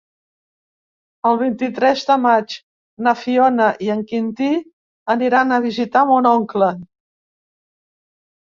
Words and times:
El 1.31 1.35
vint-i-tres 1.41 2.05
de 2.07 2.15
maig 2.23 2.55
na 3.07 3.13
Fiona 3.25 3.67
i 3.89 3.91
en 3.97 4.01
Quintí 4.13 4.49
aniran 5.17 5.53
a 5.53 5.61
visitar 5.67 6.05
mon 6.13 6.31
oncle. 6.35 6.75